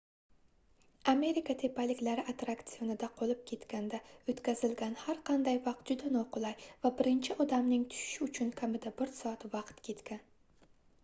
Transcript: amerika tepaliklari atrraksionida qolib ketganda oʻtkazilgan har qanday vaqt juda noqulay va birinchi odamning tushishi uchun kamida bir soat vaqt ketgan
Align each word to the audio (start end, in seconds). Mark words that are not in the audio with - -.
amerika 1.11 1.55
tepaliklari 1.63 2.23
atrraksionida 2.33 3.09
qolib 3.19 3.43
ketganda 3.51 3.99
oʻtkazilgan 4.33 4.97
har 5.03 5.21
qanday 5.29 5.61
vaqt 5.69 5.93
juda 5.93 6.11
noqulay 6.17 6.65
va 6.87 6.93
birinchi 7.03 7.39
odamning 7.47 7.87
tushishi 7.95 8.27
uchun 8.31 8.51
kamida 8.63 8.95
bir 9.05 9.13
soat 9.21 9.47
vaqt 9.57 9.85
ketgan 9.91 10.27